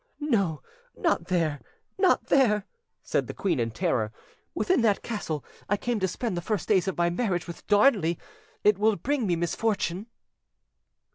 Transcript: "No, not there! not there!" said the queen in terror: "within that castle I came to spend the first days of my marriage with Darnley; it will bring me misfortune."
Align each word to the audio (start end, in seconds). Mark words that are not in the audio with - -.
"No, 0.19 0.63
not 0.97 1.25
there! 1.25 1.61
not 1.99 2.25
there!" 2.29 2.65
said 3.03 3.27
the 3.27 3.35
queen 3.35 3.59
in 3.59 3.69
terror: 3.69 4.11
"within 4.55 4.81
that 4.81 5.03
castle 5.03 5.45
I 5.69 5.77
came 5.77 5.99
to 5.99 6.07
spend 6.07 6.35
the 6.35 6.41
first 6.41 6.67
days 6.67 6.87
of 6.87 6.97
my 6.97 7.11
marriage 7.11 7.45
with 7.45 7.67
Darnley; 7.67 8.17
it 8.63 8.79
will 8.79 8.95
bring 8.95 9.27
me 9.27 9.35
misfortune." 9.35 10.07